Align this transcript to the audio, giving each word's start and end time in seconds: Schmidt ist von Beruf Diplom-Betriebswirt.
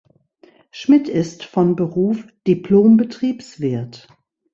Schmidt 0.71 1.07
ist 1.07 1.43
von 1.43 1.75
Beruf 1.75 2.25
Diplom-Betriebswirt. 2.47 4.07